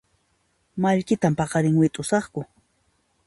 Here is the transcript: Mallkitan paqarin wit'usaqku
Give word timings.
Mallkitan 0.85 1.37
paqarin 1.41 1.77
wit'usaqku 1.81 2.47